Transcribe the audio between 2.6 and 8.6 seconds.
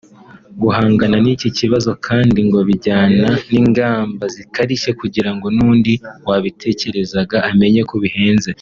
birajyana n’ingamba zikarishye kugira ngo n’undi wabitekerezaga amenye ko bihenze